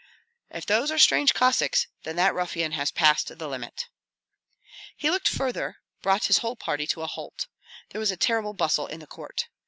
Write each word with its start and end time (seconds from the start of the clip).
"If 0.49 0.65
those 0.65 0.89
are 0.89 0.97
strange 0.97 1.35
Cossacks, 1.35 1.85
then 2.05 2.15
that 2.15 2.33
ruffian 2.33 2.71
has 2.71 2.89
passed 2.89 3.27
the 3.37 3.47
limit." 3.47 3.85
He 4.97 5.11
looked 5.11 5.27
farther; 5.27 5.77
brought 6.01 6.25
his 6.25 6.39
whole 6.39 6.55
party 6.55 6.87
to 6.87 7.03
a 7.03 7.05
halt. 7.05 7.45
There 7.91 7.99
was 8.01 8.09
a 8.09 8.17
terrible 8.17 8.53
bustle 8.53 8.87
in 8.87 8.99
the 8.99 9.05
court. 9.05 9.47